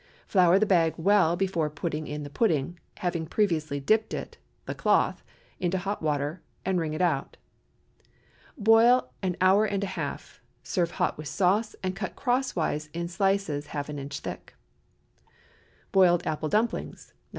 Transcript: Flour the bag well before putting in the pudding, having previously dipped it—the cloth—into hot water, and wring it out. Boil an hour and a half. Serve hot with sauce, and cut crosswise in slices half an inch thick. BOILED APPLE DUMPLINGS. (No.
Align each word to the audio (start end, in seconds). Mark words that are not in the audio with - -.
Flour 0.25 0.57
the 0.57 0.65
bag 0.65 0.95
well 0.97 1.35
before 1.35 1.69
putting 1.69 2.07
in 2.07 2.23
the 2.23 2.29
pudding, 2.31 2.79
having 2.97 3.27
previously 3.27 3.79
dipped 3.79 4.15
it—the 4.15 4.73
cloth—into 4.73 5.77
hot 5.77 6.01
water, 6.01 6.41
and 6.65 6.79
wring 6.79 6.95
it 6.95 7.03
out. 7.03 7.37
Boil 8.57 9.11
an 9.21 9.37
hour 9.41 9.63
and 9.63 9.83
a 9.83 9.93
half. 9.93 10.41
Serve 10.63 10.89
hot 10.89 11.19
with 11.19 11.27
sauce, 11.27 11.75
and 11.83 11.95
cut 11.95 12.15
crosswise 12.15 12.89
in 12.93 13.07
slices 13.07 13.67
half 13.67 13.89
an 13.89 13.99
inch 13.99 14.21
thick. 14.21 14.55
BOILED 15.91 16.25
APPLE 16.25 16.49
DUMPLINGS. 16.49 17.13
(No. 17.15 17.21